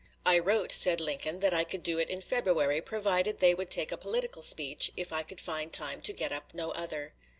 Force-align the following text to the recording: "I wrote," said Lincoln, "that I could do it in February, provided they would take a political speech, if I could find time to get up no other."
"I 0.25 0.39
wrote," 0.39 0.71
said 0.71 0.99
Lincoln, 0.99 1.41
"that 1.41 1.53
I 1.53 1.63
could 1.63 1.83
do 1.83 1.99
it 1.99 2.09
in 2.09 2.21
February, 2.21 2.81
provided 2.81 3.37
they 3.37 3.53
would 3.53 3.69
take 3.69 3.91
a 3.91 3.97
political 3.99 4.41
speech, 4.41 4.91
if 4.97 5.13
I 5.13 5.21
could 5.21 5.39
find 5.39 5.71
time 5.71 6.01
to 6.01 6.11
get 6.11 6.31
up 6.31 6.55
no 6.55 6.71
other." 6.71 7.13